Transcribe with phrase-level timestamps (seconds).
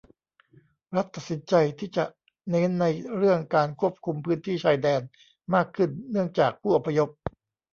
[0.95, 2.03] รัฐตัดสินใจที่จะ
[2.49, 2.85] เน้นใน
[3.17, 5.01] เรื่องการควบคุมพื้นที่ชายแดน
[5.53, 7.09] มากขึ้นเนื่องจากผู้อพยพ